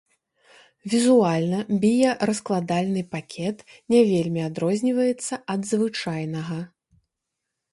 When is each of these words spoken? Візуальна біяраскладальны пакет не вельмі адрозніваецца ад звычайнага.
Візуальна 0.91 1.59
біяраскладальны 1.83 3.03
пакет 3.13 3.57
не 3.95 4.01
вельмі 4.11 4.41
адрозніваецца 4.49 5.33
ад 5.57 5.61
звычайнага. 5.75 6.59